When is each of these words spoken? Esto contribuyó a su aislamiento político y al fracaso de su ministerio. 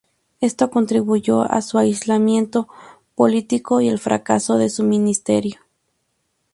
Esto 0.39 0.71
contribuyó 0.71 1.43
a 1.43 1.61
su 1.61 1.77
aislamiento 1.77 2.67
político 3.13 3.81
y 3.81 3.89
al 3.89 3.99
fracaso 3.99 4.57
de 4.57 4.71
su 4.71 4.81
ministerio. 4.81 5.59